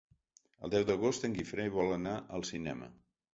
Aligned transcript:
El 0.67 0.71
deu 0.75 0.85
d'agost 0.87 1.27
en 1.29 1.35
Guifré 1.41 1.67
vol 1.77 1.93
anar 1.99 2.15
al 2.39 2.47
cinema. 2.53 2.91